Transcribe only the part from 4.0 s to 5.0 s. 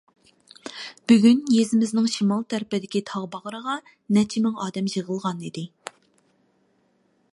نەچچە مىڭ ئادەم